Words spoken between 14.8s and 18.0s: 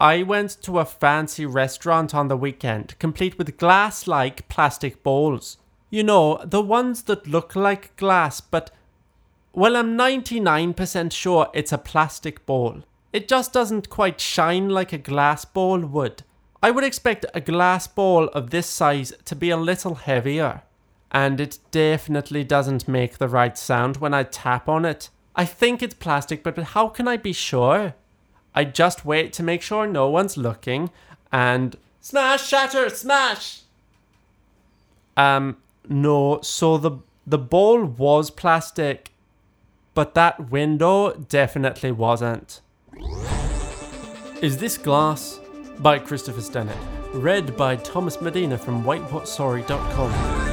a glass bowl would. I would expect a glass